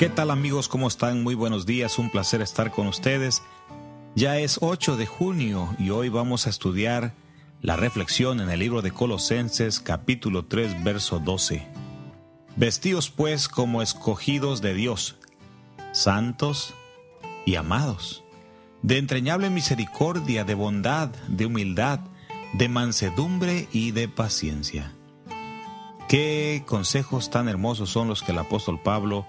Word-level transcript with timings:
¿Qué 0.00 0.08
tal 0.08 0.30
amigos? 0.30 0.66
¿Cómo 0.66 0.88
están? 0.88 1.22
Muy 1.22 1.34
buenos 1.34 1.66
días, 1.66 1.98
un 1.98 2.08
placer 2.08 2.40
estar 2.40 2.70
con 2.70 2.86
ustedes. 2.86 3.42
Ya 4.14 4.38
es 4.38 4.56
8 4.62 4.96
de 4.96 5.04
junio 5.04 5.76
y 5.78 5.90
hoy 5.90 6.08
vamos 6.08 6.46
a 6.46 6.48
estudiar 6.48 7.12
la 7.60 7.76
reflexión 7.76 8.40
en 8.40 8.48
el 8.48 8.60
libro 8.60 8.80
de 8.80 8.92
Colosenses 8.92 9.78
capítulo 9.78 10.46
3 10.46 10.82
verso 10.82 11.18
12. 11.18 11.66
Vestidos 12.56 13.10
pues 13.10 13.46
como 13.46 13.82
escogidos 13.82 14.62
de 14.62 14.72
Dios, 14.72 15.16
santos 15.92 16.72
y 17.44 17.56
amados, 17.56 18.24
de 18.80 18.96
entrañable 18.96 19.50
misericordia, 19.50 20.44
de 20.44 20.54
bondad, 20.54 21.10
de 21.28 21.44
humildad, 21.44 22.00
de 22.54 22.70
mansedumbre 22.70 23.68
y 23.70 23.90
de 23.90 24.08
paciencia. 24.08 24.94
Qué 26.08 26.64
consejos 26.66 27.28
tan 27.28 27.50
hermosos 27.50 27.90
son 27.90 28.08
los 28.08 28.22
que 28.22 28.32
el 28.32 28.38
apóstol 28.38 28.80
Pablo 28.82 29.26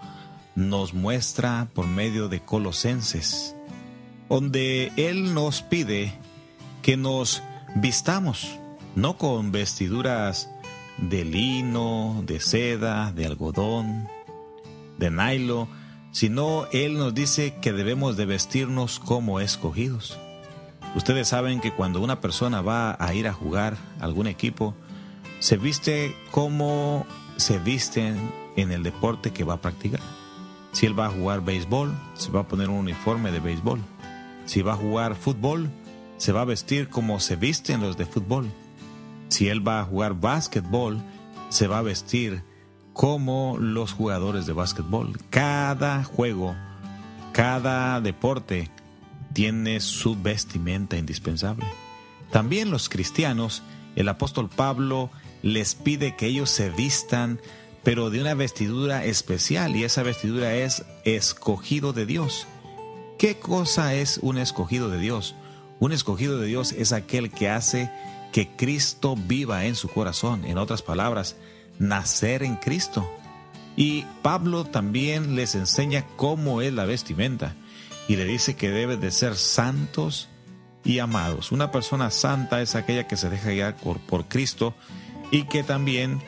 nos 0.55 0.93
muestra 0.93 1.67
por 1.73 1.87
medio 1.87 2.27
de 2.27 2.41
Colosenses, 2.41 3.55
donde 4.29 4.91
Él 4.97 5.33
nos 5.33 5.61
pide 5.61 6.13
que 6.81 6.97
nos 6.97 7.41
vistamos, 7.75 8.59
no 8.95 9.17
con 9.17 9.51
vestiduras 9.51 10.49
de 10.97 11.25
lino, 11.25 12.23
de 12.25 12.39
seda, 12.39 13.11
de 13.11 13.25
algodón, 13.25 14.08
de 14.97 15.09
nylon, 15.09 15.67
sino 16.11 16.67
Él 16.71 16.97
nos 16.97 17.13
dice 17.13 17.55
que 17.61 17.71
debemos 17.71 18.17
de 18.17 18.25
vestirnos 18.25 18.99
como 18.99 19.39
escogidos. 19.39 20.17
Ustedes 20.95 21.30
saben 21.30 21.61
que 21.61 21.73
cuando 21.73 22.02
una 22.02 22.19
persona 22.19 22.61
va 22.61 22.97
a 22.99 23.13
ir 23.13 23.27
a 23.27 23.33
jugar 23.33 23.77
algún 23.99 24.27
equipo, 24.27 24.75
se 25.39 25.58
viste 25.58 26.15
como 26.31 27.05
se 27.38 27.58
visten 27.59 28.31
en 28.58 28.71
el 28.71 28.83
deporte 28.83 29.31
que 29.31 29.45
va 29.45 29.55
a 29.55 29.61
practicar. 29.61 30.02
Si 30.72 30.86
él 30.86 30.97
va 30.97 31.08
a 31.08 31.11
jugar 31.11 31.41
béisbol, 31.41 31.94
se 32.14 32.31
va 32.31 32.41
a 32.41 32.47
poner 32.47 32.69
un 32.69 32.77
uniforme 32.77 33.31
de 33.31 33.39
béisbol. 33.39 33.80
Si 34.45 34.61
va 34.61 34.73
a 34.73 34.77
jugar 34.77 35.16
fútbol, 35.16 35.69
se 36.17 36.31
va 36.31 36.41
a 36.41 36.45
vestir 36.45 36.89
como 36.89 37.19
se 37.19 37.36
visten 37.36 37.81
los 37.81 37.97
de 37.97 38.05
fútbol. 38.05 38.50
Si 39.30 39.47
él 39.49 39.66
va 39.67 39.81
a 39.81 39.86
jugar 39.86 40.14
básquetbol, 40.14 41.02
se 41.49 41.67
va 41.67 41.80
a 41.80 41.83
vestir 41.83 42.44
como 42.94 43.58
los 43.59 43.94
jugadores 43.94 44.45
de 44.45 44.53
básquetbol. 44.53 45.17
Cada 45.30 46.03
juego, 46.03 46.55
cada 47.31 47.99
deporte 48.02 48.69
tiene 49.33 49.80
su 49.80 50.16
vestimenta 50.22 50.97
indispensable. 50.97 51.66
También 52.31 52.72
los 52.72 52.89
cristianos, 52.89 53.64
el 53.95 54.08
apóstol 54.09 54.49
Pablo 54.49 55.09
les 55.42 55.75
pide 55.75 56.16
que 56.16 56.27
ellos 56.27 56.49
se 56.49 56.69
vistan 56.69 57.39
pero 57.83 58.09
de 58.09 58.21
una 58.21 58.33
vestidura 58.33 59.05
especial 59.05 59.75
y 59.75 59.83
esa 59.83 60.03
vestidura 60.03 60.53
es 60.53 60.85
escogido 61.03 61.93
de 61.93 62.05
Dios. 62.05 62.47
¿Qué 63.17 63.37
cosa 63.37 63.95
es 63.95 64.19
un 64.21 64.37
escogido 64.37 64.89
de 64.89 64.99
Dios? 64.99 65.35
Un 65.79 65.91
escogido 65.91 66.39
de 66.39 66.47
Dios 66.47 66.73
es 66.73 66.91
aquel 66.91 67.31
que 67.31 67.49
hace 67.49 67.91
que 68.31 68.47
Cristo 68.47 69.15
viva 69.15 69.65
en 69.65 69.75
su 69.75 69.89
corazón, 69.89 70.45
en 70.45 70.57
otras 70.57 70.81
palabras, 70.81 71.35
nacer 71.79 72.43
en 72.43 72.55
Cristo. 72.55 73.09
Y 73.75 74.05
Pablo 74.21 74.65
también 74.65 75.36
les 75.36 75.55
enseña 75.55 76.05
cómo 76.17 76.61
es 76.61 76.73
la 76.73 76.86
vestimenta 76.86 77.55
y 78.08 78.15
le 78.15 78.25
dice 78.25 78.55
que 78.55 78.70
debe 78.70 78.97
de 78.97 79.11
ser 79.11 79.36
santos 79.36 80.30
y 80.83 80.99
amados. 80.99 81.52
Una 81.52 81.71
persona 81.71 82.11
santa 82.11 82.61
es 82.61 82.75
aquella 82.75 83.08
que 83.08 83.17
se 83.17 83.30
deja 83.30 83.49
guiar 83.49 83.75
por, 83.77 83.99
por 83.99 84.27
Cristo 84.27 84.73
y 85.31 85.43
que 85.43 85.64
también 85.64 86.21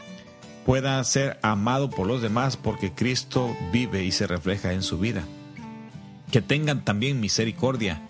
pueda 0.66 1.04
ser 1.04 1.40
amado 1.42 1.90
por 1.90 2.08
los 2.08 2.22
demás 2.22 2.58
porque 2.58 2.92
Cristo 2.92 3.56
vive 3.72 4.04
y 4.04 4.12
se 4.12 4.28
refleja 4.28 4.74
en 4.74 4.84
su 4.84 4.98
vida. 4.98 5.24
Que 6.32 6.42
tengan 6.42 6.84
también 6.84 7.20
misericordia, 7.20 8.02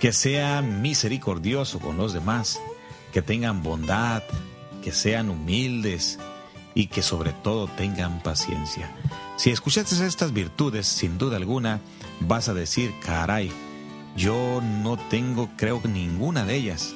que 0.00 0.12
sea 0.12 0.62
misericordioso 0.62 1.78
con 1.78 1.96
los 1.96 2.12
demás, 2.12 2.60
que 3.12 3.22
tengan 3.22 3.62
bondad, 3.62 4.22
que 4.82 4.92
sean 4.92 5.30
humildes 5.30 6.18
y 6.74 6.88
que 6.88 7.02
sobre 7.02 7.32
todo 7.32 7.68
tengan 7.68 8.22
paciencia. 8.22 8.90
Si 9.36 9.50
escuchaste 9.50 10.06
estas 10.06 10.32
virtudes, 10.32 10.86
sin 10.86 11.18
duda 11.18 11.36
alguna, 11.36 11.80
vas 12.20 12.48
a 12.48 12.54
decir, 12.54 12.94
caray, 13.04 13.52
yo 14.16 14.60
no 14.62 14.96
tengo, 14.96 15.50
creo, 15.56 15.80
ninguna 15.84 16.44
de 16.44 16.56
ellas. 16.56 16.94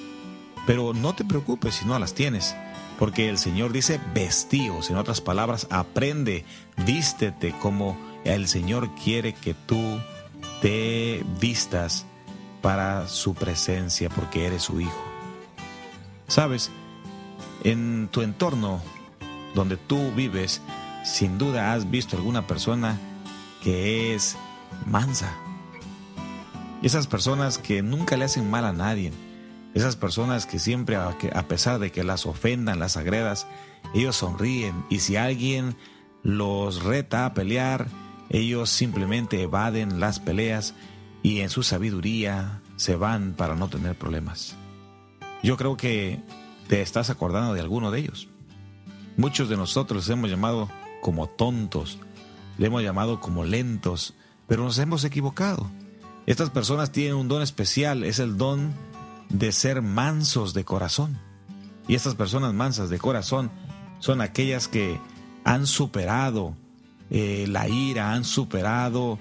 Pero 0.67 0.95
no 0.95 1.15
te 1.15 1.25
preocupes 1.25 1.77
si 1.77 1.85
no 1.85 1.99
las 1.99 2.15
tienes 2.15 2.55
porque 3.01 3.31
el 3.31 3.39
Señor 3.39 3.73
dice 3.73 3.99
vestíos, 4.13 4.91
en 4.91 4.99
otras 4.99 5.23
palabras, 5.23 5.67
aprende, 5.71 6.45
vístete 6.85 7.53
como 7.59 7.97
el 8.25 8.47
Señor 8.47 8.95
quiere 8.95 9.33
que 9.33 9.55
tú 9.55 9.81
te 10.61 11.25
vistas 11.41 12.05
para 12.61 13.09
su 13.09 13.33
presencia, 13.33 14.11
porque 14.11 14.45
eres 14.45 14.65
su 14.65 14.83
hijo. 14.83 15.03
Sabes, 16.29 16.71
en 17.65 18.09
tu 18.13 18.21
entorno 18.21 18.83
donde 19.55 19.79
tú 19.79 20.13
vives, 20.15 20.61
sin 21.03 21.39
duda 21.39 21.73
has 21.73 21.91
visto 21.91 22.19
alguna 22.19 22.47
persona 22.47 22.99
que 23.63 24.15
es 24.15 24.37
mansa. 24.85 25.33
Esas 26.83 27.07
personas 27.07 27.57
que 27.57 27.81
nunca 27.81 28.19
le 28.19 28.27
hacen 28.27 28.51
mal 28.51 28.67
a 28.67 28.75
nadie, 28.75 29.11
esas 29.75 29.97
personas 29.97 30.47
que 30.47 30.59
siempre, 30.59 30.97
a 30.97 31.49
pesar 31.49 31.79
de 31.79 31.93
que 31.93 32.05
las 32.05 32.27
ofendan, 32.27 32.79
las 32.79 32.97
agredas, 32.97 33.47
ellos 33.95 34.17
sonríen 34.17 34.85
y 34.91 35.01
si 35.01 35.17
alguien 35.17 35.77
los 36.23 36.83
reta 36.83 37.27
a 37.27 37.35
pelear, 37.35 37.89
ellos 38.29 38.71
simplemente 38.71 39.43
evaden 39.43 40.01
las 40.01 40.21
peleas 40.21 40.75
y 41.23 41.41
en 41.41 41.51
su 41.51 41.63
sabiduría 41.63 42.63
se 42.77 42.97
van 42.97 43.35
para 43.35 43.55
no 43.55 43.69
tener 43.69 43.97
problemas. 43.97 44.57
Yo 45.43 45.57
creo 45.57 45.77
que 45.77 46.23
te 46.69 46.83
estás 46.83 47.11
acordando 47.11 47.55
de 47.55 47.61
alguno 47.61 47.91
de 47.91 48.01
ellos. 48.01 48.29
Muchos 49.17 49.49
de 49.49 49.57
nosotros 49.57 50.07
les 50.07 50.17
hemos 50.17 50.31
llamado 50.31 50.71
como 51.03 51.29
tontos, 51.29 51.99
le 52.59 52.67
hemos 52.67 52.83
llamado 52.83 53.21
como 53.21 53.45
lentos, 53.45 54.15
pero 54.47 54.65
nos 54.65 54.79
hemos 54.79 55.05
equivocado. 55.05 55.71
Estas 56.27 56.51
personas 56.51 56.93
tienen 56.93 57.15
un 57.15 57.29
don 57.29 57.43
especial, 57.43 58.05
es 58.05 58.19
el 58.19 58.37
don 58.37 58.73
de 59.31 59.53
ser 59.53 59.81
mansos 59.83 60.53
de 60.55 60.65
corazón. 60.65 61.19
Y 61.89 61.95
estas 61.95 62.15
personas 62.15 62.53
mansas 62.53 62.91
de 62.91 62.99
corazón 62.99 63.51
son 63.99 64.21
aquellas 64.21 64.69
que 64.69 65.01
han 65.45 65.67
superado 65.67 66.55
eh, 67.11 67.47
la 67.49 67.69
ira, 67.69 68.13
han 68.13 68.25
superado 68.25 69.19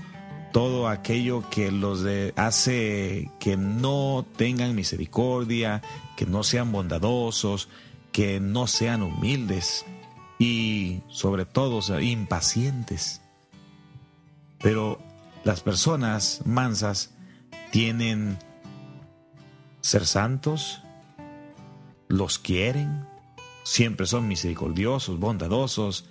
todo 0.52 0.88
aquello 0.88 1.48
que 1.50 1.72
los 1.72 2.06
hace 2.36 3.32
que 3.40 3.56
no 3.56 4.26
tengan 4.36 4.76
misericordia, 4.76 5.82
que 6.18 6.26
no 6.26 6.44
sean 6.44 6.72
bondadosos, 6.72 7.70
que 8.12 8.40
no 8.40 8.68
sean 8.68 9.04
humildes 9.04 9.86
y 10.40 11.02
sobre 11.10 11.46
todo 11.46 11.82
impacientes. 12.00 13.22
Pero 14.60 15.00
las 15.44 15.62
personas 15.62 16.42
mansas 16.46 17.12
tienen 17.72 18.40
ser 19.82 20.06
santos, 20.06 20.82
los 22.08 22.40
quieren, 22.40 23.06
siempre 23.64 24.06
son 24.06 24.28
misericordiosos, 24.28 25.20
bondadosos 25.20 26.10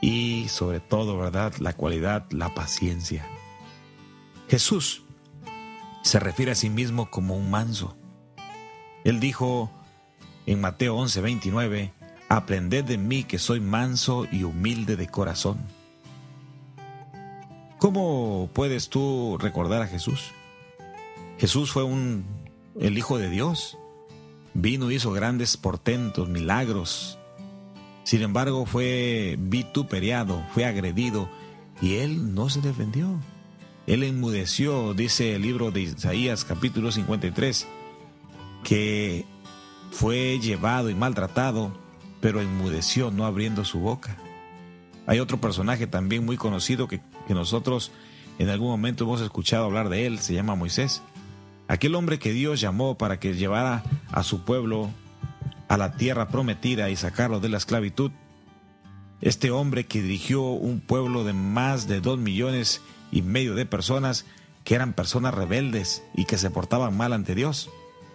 y 0.00 0.48
sobre 0.48 0.80
todo, 0.80 1.18
¿verdad? 1.18 1.54
La 1.58 1.74
cualidad, 1.74 2.26
la 2.30 2.54
paciencia. 2.54 3.26
Jesús 4.48 5.02
se 6.02 6.20
refiere 6.20 6.52
a 6.52 6.54
sí 6.54 6.70
mismo 6.70 7.10
como 7.10 7.36
un 7.36 7.50
manso. 7.50 7.96
Él 9.04 9.20
dijo 9.20 9.70
en 10.46 10.60
Mateo 10.60 10.96
11, 10.96 11.20
29, 11.20 11.92
Aprended 12.28 12.84
de 12.84 12.98
mí 12.98 13.24
que 13.24 13.38
soy 13.38 13.60
manso 13.60 14.26
y 14.30 14.42
humilde 14.42 14.96
de 14.96 15.08
corazón. 15.08 15.58
¿Cómo 17.78 18.48
puedes 18.52 18.88
tú 18.88 19.36
recordar 19.38 19.82
a 19.82 19.86
Jesús? 19.86 20.32
Jesús 21.38 21.70
fue 21.70 21.84
un 21.84 22.24
el 22.80 22.98
Hijo 22.98 23.18
de 23.18 23.30
Dios. 23.30 23.78
Vino 24.54 24.90
y 24.90 24.96
hizo 24.96 25.12
grandes 25.12 25.56
portentos, 25.56 26.28
milagros. 26.28 27.18
Sin 28.04 28.22
embargo, 28.22 28.66
fue 28.66 29.36
vituperiado, 29.38 30.44
fue 30.52 30.64
agredido 30.64 31.28
y 31.80 31.96
él 31.96 32.34
no 32.34 32.48
se 32.48 32.60
defendió. 32.60 33.20
Él 33.86 34.02
enmudeció, 34.02 34.94
dice 34.94 35.34
el 35.34 35.42
libro 35.42 35.70
de 35.70 35.82
Isaías 35.82 36.44
capítulo 36.44 36.90
53, 36.90 37.66
que 38.64 39.24
fue 39.90 40.38
llevado 40.40 40.90
y 40.90 40.94
maltratado, 40.94 41.72
pero 42.20 42.40
enmudeció 42.40 43.10
no 43.10 43.26
abriendo 43.26 43.64
su 43.64 43.78
boca. 43.78 44.16
Hay 45.06 45.20
otro 45.20 45.40
personaje 45.40 45.86
también 45.86 46.24
muy 46.24 46.36
conocido 46.36 46.88
que, 46.88 47.00
que 47.28 47.34
nosotros 47.34 47.92
en 48.38 48.48
algún 48.48 48.68
momento 48.68 49.04
hemos 49.04 49.20
escuchado 49.20 49.66
hablar 49.66 49.88
de 49.88 50.06
él, 50.06 50.18
se 50.18 50.34
llama 50.34 50.54
Moisés. 50.54 51.02
Aquel 51.68 51.94
hombre 51.94 52.18
que 52.18 52.32
Dios 52.32 52.60
llamó 52.60 52.96
para 52.96 53.18
que 53.18 53.34
llevara 53.34 53.82
a 54.12 54.22
su 54.22 54.44
pueblo 54.44 54.90
a 55.68 55.76
la 55.76 55.96
tierra 55.96 56.28
prometida 56.28 56.90
y 56.90 56.96
sacarlo 56.96 57.40
de 57.40 57.48
la 57.48 57.58
esclavitud, 57.58 58.12
Este 59.22 59.50
hombre 59.50 59.86
que 59.86 60.02
dirigió 60.02 60.42
un 60.42 60.80
pueblo 60.80 61.24
de 61.24 61.32
más 61.32 61.88
de 61.88 62.00
dos 62.02 62.18
millones 62.18 62.82
y 63.10 63.22
medio 63.22 63.54
de 63.54 63.64
personas 63.64 64.26
que 64.62 64.74
eran 64.74 64.92
personas 64.92 65.32
rebeldes 65.32 66.02
y 66.14 66.26
que 66.26 66.36
se 66.36 66.50
portaban 66.50 66.94
mal 66.94 67.14
ante 67.14 67.34
Dios. 67.34 67.70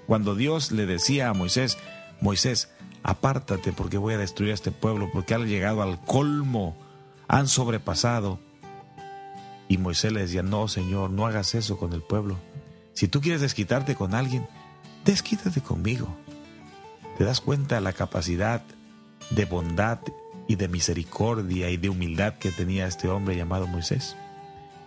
Cuando 0.05 0.35
Dios 0.35 0.71
le 0.71 0.85
decía 0.85 1.29
a 1.29 1.33
Moisés, 1.33 1.79
Moisés, 2.21 2.69
apártate 3.03 3.73
porque 3.73 3.97
voy 3.97 4.13
a 4.13 4.19
destruir 4.19 4.51
a 4.51 4.53
este 4.53 4.71
pueblo, 4.71 5.09
porque 5.11 5.33
han 5.33 5.47
llegado 5.47 5.81
al 5.81 5.99
colmo, 6.01 6.77
han 7.27 7.47
sobrepasado. 7.47 8.39
Y 9.67 9.77
Moisés 9.77 10.11
le 10.11 10.21
decía, 10.21 10.43
no, 10.43 10.67
Señor, 10.67 11.09
no 11.09 11.25
hagas 11.25 11.55
eso 11.55 11.77
con 11.77 11.93
el 11.93 12.01
pueblo. 12.03 12.37
Si 12.93 13.07
tú 13.07 13.21
quieres 13.21 13.41
desquitarte 13.41 13.95
con 13.95 14.13
alguien, 14.13 14.47
desquítate 15.05 15.61
conmigo. 15.61 16.07
¿Te 17.17 17.23
das 17.23 17.41
cuenta 17.41 17.75
de 17.75 17.81
la 17.81 17.93
capacidad 17.93 18.63
de 19.29 19.45
bondad 19.45 19.99
y 20.47 20.55
de 20.55 20.67
misericordia 20.67 21.69
y 21.69 21.77
de 21.77 21.89
humildad 21.89 22.35
que 22.35 22.51
tenía 22.51 22.87
este 22.87 23.07
hombre 23.07 23.35
llamado 23.35 23.67
Moisés? 23.67 24.15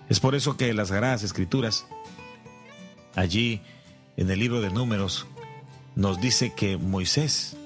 Es 0.08 0.20
por 0.20 0.34
eso 0.34 0.56
que 0.56 0.72
las 0.74 0.88
Sagradas 0.88 1.22
Escrituras, 1.22 1.86
allí 3.14 3.62
en 4.16 4.30
el 4.30 4.38
libro 4.38 4.60
de 4.60 4.70
Números, 4.70 5.26
nos 5.96 6.20
dice 6.20 6.52
que 6.52 6.76
Moisés 6.76 7.56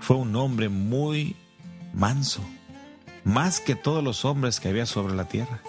fue 0.00 0.16
un 0.16 0.36
hombre 0.36 0.68
muy 0.68 1.36
manso, 1.94 2.42
más 3.24 3.60
que 3.60 3.74
todos 3.74 4.04
los 4.04 4.24
hombres 4.24 4.60
que 4.60 4.68
había 4.68 4.86
sobre 4.86 5.14
la 5.14 5.28
tierra. 5.28 5.62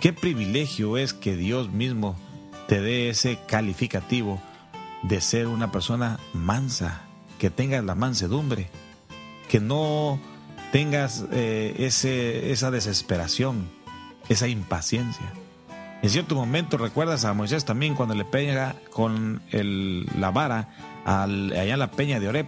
Qué 0.00 0.12
privilegio 0.12 0.96
es 0.96 1.12
que 1.12 1.36
Dios 1.36 1.70
mismo 1.70 2.16
te 2.70 2.80
dé 2.80 3.08
ese 3.08 3.36
calificativo 3.48 4.40
de 5.02 5.20
ser 5.20 5.48
una 5.48 5.72
persona 5.72 6.20
mansa, 6.32 7.00
que 7.40 7.50
tengas 7.50 7.82
la 7.82 7.96
mansedumbre, 7.96 8.68
que 9.48 9.58
no 9.58 10.20
tengas 10.70 11.24
eh, 11.32 11.74
ese, 11.78 12.52
esa 12.52 12.70
desesperación, 12.70 13.68
esa 14.28 14.46
impaciencia. 14.46 15.32
En 16.00 16.10
cierto 16.10 16.36
momento 16.36 16.78
recuerdas 16.78 17.24
a 17.24 17.34
Moisés 17.34 17.64
también 17.64 17.96
cuando 17.96 18.14
le 18.14 18.24
pega 18.24 18.76
con 18.92 19.42
la 19.50 20.30
vara 20.30 20.68
allá 21.04 21.72
en 21.72 21.78
la 21.80 21.90
peña 21.90 22.20
de 22.20 22.28
Oreb. 22.28 22.46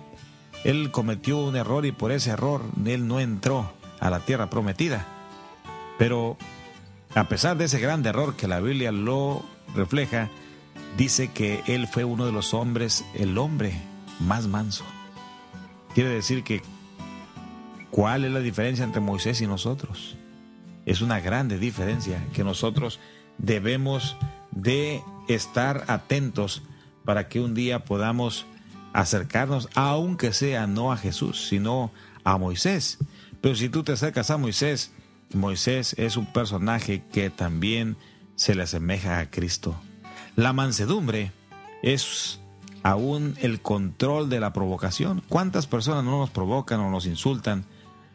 Él 0.63 0.93
cometió 0.93 1.39
un 1.39 1.57
error 1.57 1.85
y 1.85 1.91
por 1.91 2.13
ese 2.13 2.31
error 2.31 2.63
él 2.87 3.09
no 3.09 3.19
entró 3.19 3.73
a 3.99 4.09
la 4.09 4.21
tierra 4.21 4.49
prometida. 4.49 5.05
Pero 5.99 6.37
a 7.17 7.25
pesar 7.25 7.57
de 7.57 7.65
ese 7.65 7.81
gran 7.81 8.07
error 8.07 8.37
que 8.37 8.47
la 8.47 8.61
Biblia 8.61 8.93
lo 8.93 9.43
refleja, 9.75 10.31
dice 10.97 11.29
que 11.29 11.63
él 11.67 11.87
fue 11.87 12.05
uno 12.05 12.27
de 12.27 12.33
los 12.33 12.55
hombres, 12.55 13.05
el 13.15 13.39
hombre 13.39 13.75
más 14.21 14.47
manso. 14.47 14.85
Quiere 15.95 16.11
decir 16.11 16.43
que, 16.43 16.63
¿cuál 17.91 18.25
es 18.25 18.33
la 18.33 18.41
diferencia 18.41 18.85
entre 18.85 19.01
Moisés 19.01 19.41
y 19.41 19.47
nosotros? 19.47 20.17
Es 20.87 21.01
una 21.01 21.21
grande 21.21 21.59
diferencia 21.59 22.25
que 22.33 22.45
nosotros 22.45 22.99
debemos 23.39 24.17
de 24.51 25.03
estar 25.29 25.85
atentos 25.89 26.63
para 27.05 27.29
que 27.29 27.41
un 27.41 27.55
día 27.55 27.85
podamos 27.85 28.47
acercarnos, 28.93 29.69
aunque 29.75 30.33
sea 30.33 30.67
no 30.67 30.93
a 30.93 30.97
Jesús, 30.97 31.49
sino 31.49 31.91
a 32.25 32.37
Moisés. 32.39 32.99
Pero 33.41 33.55
si 33.55 33.69
tú 33.69 33.83
te 33.83 33.93
acercas 33.93 34.31
a 34.31 34.37
Moisés, 34.37 34.93
Moisés 35.35 35.95
es 35.99 36.17
un 36.17 36.27
personaje 36.27 37.03
que 37.13 37.31
también 37.31 37.97
se 38.37 38.55
le 38.55 38.63
asemeja 38.63 39.19
a 39.19 39.31
Cristo. 39.31 39.75
La 40.37 40.53
mansedumbre 40.53 41.33
es 41.83 42.41
aún 42.83 43.37
el 43.41 43.61
control 43.61 44.29
de 44.29 44.41
la 44.41 44.53
provocación. 44.53 45.23
¿Cuántas 45.29 45.67
personas 45.67 46.05
no 46.05 46.19
nos 46.19 46.31
provocan 46.31 46.81
o 46.81 46.91
nos 46.91 47.07
insultan 47.07 47.65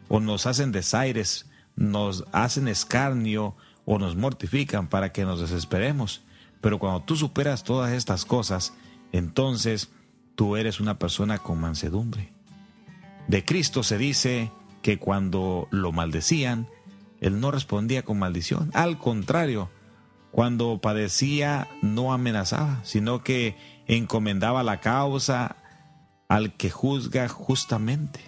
o 0.08 0.20
nos 0.20 0.46
hacen 0.46 0.72
desaires 0.72 1.46
nos 1.78 2.24
hacen 2.32 2.66
escarnio 2.66 3.54
o 3.84 3.98
nos 3.98 4.16
mortifican 4.16 4.88
para 4.88 5.12
que 5.12 5.24
nos 5.24 5.40
desesperemos. 5.40 6.22
Pero 6.60 6.78
cuando 6.78 7.02
tú 7.02 7.16
superas 7.16 7.62
todas 7.62 7.92
estas 7.92 8.24
cosas, 8.24 8.74
entonces 9.12 9.90
tú 10.34 10.56
eres 10.56 10.80
una 10.80 10.98
persona 10.98 11.38
con 11.38 11.60
mansedumbre. 11.60 12.32
De 13.28 13.44
Cristo 13.44 13.82
se 13.84 13.96
dice 13.96 14.50
que 14.82 14.98
cuando 14.98 15.68
lo 15.70 15.92
maldecían, 15.92 16.68
Él 17.20 17.40
no 17.40 17.52
respondía 17.52 18.02
con 18.02 18.18
maldición. 18.18 18.70
Al 18.74 18.98
contrario, 18.98 19.70
cuando 20.30 20.80
padecía 20.80 21.68
no 21.82 22.12
amenazaba, 22.12 22.80
sino 22.84 23.22
que 23.22 23.56
encomendaba 23.86 24.62
la 24.62 24.80
causa 24.80 25.56
al 26.28 26.54
que 26.54 26.70
juzga 26.70 27.28
justamente. 27.28 28.20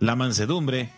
La 0.00 0.16
mansedumbre 0.16 0.90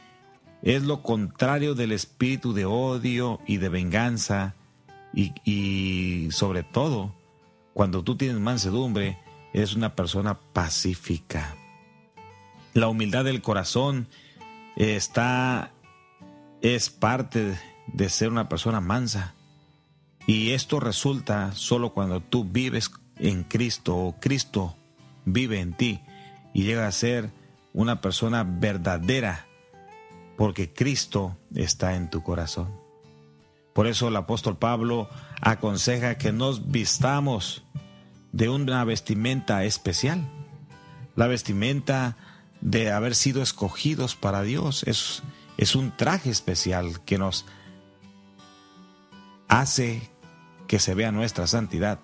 es 0.62 0.82
lo 0.82 1.02
contrario 1.02 1.74
del 1.74 1.92
espíritu 1.92 2.52
de 2.52 2.64
odio 2.64 3.40
y 3.46 3.58
de 3.58 3.68
venganza 3.68 4.54
y, 5.12 6.28
sobre 6.30 6.62
todo, 6.62 7.14
cuando 7.72 8.02
tú 8.02 8.16
tienes 8.16 8.38
mansedumbre, 8.40 9.18
eres 9.52 9.74
una 9.74 9.94
persona 9.94 10.38
pacífica. 10.52 11.56
La 12.74 12.88
humildad 12.88 13.24
del 13.24 13.42
corazón 13.42 14.06
está, 14.76 15.72
es 16.62 16.90
parte 16.90 17.58
de 17.88 18.08
ser 18.08 18.30
una 18.30 18.48
persona 18.48 18.80
mansa. 18.80 19.34
Y 20.26 20.50
esto 20.50 20.80
resulta 20.80 21.52
solo 21.52 21.92
cuando 21.92 22.20
tú 22.20 22.44
vives 22.44 22.90
en 23.18 23.44
Cristo 23.44 23.96
o 23.96 24.20
Cristo 24.20 24.76
vive 25.24 25.60
en 25.60 25.74
ti 25.74 26.00
y 26.54 26.64
llega 26.64 26.86
a 26.86 26.92
ser 26.92 27.30
una 27.72 28.00
persona 28.00 28.44
verdadera 28.44 29.46
porque 30.36 30.72
Cristo 30.72 31.36
está 31.54 31.96
en 31.96 32.08
tu 32.08 32.22
corazón. 32.22 32.68
Por 33.72 33.86
eso 33.86 34.08
el 34.08 34.16
apóstol 34.16 34.56
Pablo 34.56 35.08
aconseja 35.40 36.16
que 36.18 36.32
nos 36.32 36.70
vistamos 36.70 37.62
de 38.32 38.48
una 38.48 38.84
vestimenta 38.84 39.64
especial, 39.64 40.28
la 41.16 41.26
vestimenta 41.26 42.16
de 42.60 42.90
haber 42.90 43.14
sido 43.14 43.42
escogidos 43.42 44.16
para 44.16 44.42
Dios. 44.42 44.82
Es, 44.86 45.22
es 45.56 45.74
un 45.74 45.96
traje 45.96 46.30
especial 46.30 47.00
que 47.04 47.18
nos 47.18 47.46
hace 49.50 50.00
que 50.68 50.78
se 50.78 50.94
vea 50.94 51.12
nuestra 51.12 51.46
santidad, 51.46 51.98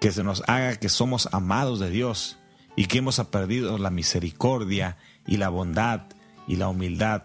que 0.00 0.12
se 0.12 0.22
nos 0.22 0.42
haga 0.46 0.76
que 0.76 0.90
somos 0.90 1.28
amados 1.32 1.80
de 1.80 1.90
Dios 1.90 2.38
y 2.76 2.86
que 2.86 2.98
hemos 2.98 3.18
perdido 3.20 3.78
la 3.78 3.90
misericordia 3.90 4.98
y 5.26 5.38
la 5.38 5.48
bondad 5.48 6.02
y 6.46 6.56
la 6.56 6.68
humildad 6.68 7.24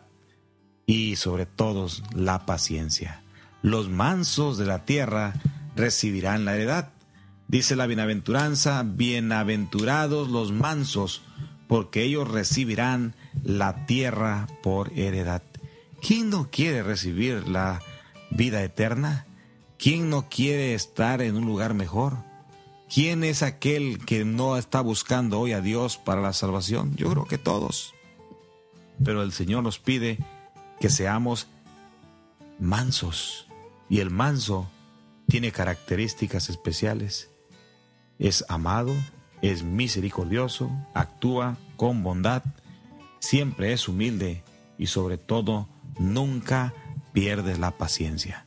y 0.86 1.18
sobre 1.18 1.46
todo 1.46 1.88
la 2.16 2.46
paciencia. 2.46 3.22
Los 3.62 3.90
mansos 3.90 4.58
de 4.58 4.66
la 4.66 4.86
tierra 4.86 5.34
recibirán 5.76 6.46
la 6.46 6.56
heredad. 6.56 6.94
Dice 7.50 7.76
la 7.76 7.88
bienaventuranza, 7.88 8.84
bienaventurados 8.86 10.30
los 10.30 10.54
mansos, 10.54 11.24
porque 11.68 12.04
ellos 12.04 12.30
recibirán 12.30 13.16
la 13.44 13.86
tierra 13.86 14.48
por 14.64 14.94
heredad. 14.98 15.44
¿Quién 16.02 16.30
no 16.30 16.50
quiere 16.50 16.84
recibir 16.84 17.48
la 17.48 17.82
vida 18.30 18.64
eterna? 18.64 19.26
¿Quién 19.78 20.10
no 20.10 20.28
quiere 20.30 20.74
estar 20.74 21.22
en 21.22 21.36
un 21.36 21.46
lugar 21.46 21.74
mejor? 21.74 22.18
¿Quién 22.94 23.24
es 23.24 23.44
aquel 23.44 24.04
que 24.06 24.26
no 24.26 24.58
está 24.58 24.82
buscando 24.82 25.40
hoy 25.40 25.54
a 25.54 25.62
Dios 25.62 25.98
para 25.98 26.22
la 26.22 26.34
salvación? 26.34 26.96
Yo 26.96 27.10
creo 27.12 27.26
que 27.26 27.38
todos 27.38 27.94
pero 29.04 29.24
el 29.24 29.32
Señor 29.32 29.64
nos 29.64 29.80
pide 29.80 30.20
que 30.80 30.90
seamos 30.90 31.48
mansos. 32.60 33.48
Y 33.90 34.00
el 34.00 34.10
manso 34.10 34.68
tiene 35.28 35.52
características 35.52 36.50
especiales. 36.50 37.30
Es 38.20 38.46
amado, 38.50 38.94
es 39.42 39.64
misericordioso, 39.64 40.70
actúa 40.94 41.58
con 41.76 42.04
bondad, 42.04 42.44
siempre 43.20 43.74
es 43.74 43.88
humilde 43.88 44.44
y 44.78 44.88
sobre 44.88 45.18
todo 45.18 45.68
nunca 46.00 46.74
pierde 47.18 47.58
la 47.58 47.72
paciencia. 47.72 48.46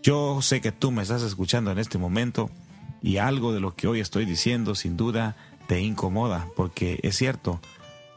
Yo 0.00 0.40
sé 0.40 0.60
que 0.60 0.70
tú 0.70 0.92
me 0.92 1.02
estás 1.02 1.22
escuchando 1.22 1.72
en 1.72 1.80
este 1.80 1.98
momento 1.98 2.50
y 3.02 3.16
algo 3.16 3.52
de 3.52 3.58
lo 3.58 3.74
que 3.74 3.88
hoy 3.88 3.98
estoy 3.98 4.24
diciendo 4.24 4.76
sin 4.76 4.96
duda 4.96 5.34
te 5.66 5.80
incomoda 5.80 6.46
porque 6.54 7.00
es 7.02 7.16
cierto, 7.16 7.60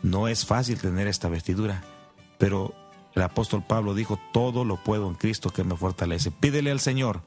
no 0.03 0.27
es 0.27 0.45
fácil 0.45 0.77
tener 0.77 1.07
esta 1.07 1.27
vestidura, 1.27 1.81
pero 2.37 2.75
el 3.15 3.23
apóstol 3.23 3.63
Pablo 3.67 3.95
dijo, 3.95 4.19
todo 4.31 4.63
lo 4.63 4.75
puedo 4.75 5.07
en 5.07 5.15
Cristo 5.15 5.49
que 5.49 5.63
me 5.63 5.75
fortalece. 5.75 6.29
Pídele 6.29 6.69
al 6.69 6.81
Señor 6.81 7.23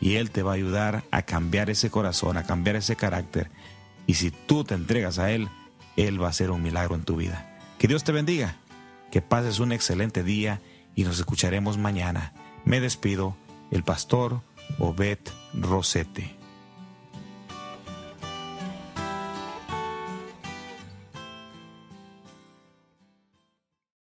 y 0.00 0.14
Él 0.14 0.30
te 0.30 0.42
va 0.42 0.52
a 0.52 0.54
ayudar 0.54 1.04
a 1.10 1.20
cambiar 1.20 1.68
ese 1.68 1.90
corazón, 1.90 2.38
a 2.38 2.44
cambiar 2.44 2.76
ese 2.76 2.96
carácter. 2.96 3.50
Y 4.06 4.14
si 4.14 4.30
tú 4.30 4.64
te 4.64 4.72
entregas 4.72 5.18
a 5.18 5.32
Él, 5.32 5.50
Él 5.98 6.18
va 6.18 6.28
a 6.28 6.30
hacer 6.30 6.50
un 6.50 6.62
milagro 6.62 6.94
en 6.94 7.04
tu 7.04 7.16
vida. 7.16 7.58
Que 7.76 7.88
Dios 7.88 8.04
te 8.04 8.12
bendiga, 8.12 8.56
que 9.10 9.20
pases 9.20 9.58
un 9.58 9.72
excelente 9.72 10.24
día 10.24 10.62
y 10.96 11.04
nos 11.04 11.20
escucharemos 11.20 11.78
mañana. 11.78 12.32
Me 12.64 12.80
despido, 12.80 13.36
el 13.70 13.84
pastor 13.84 14.40
Obed 14.80 15.18
Rosete. 15.54 16.35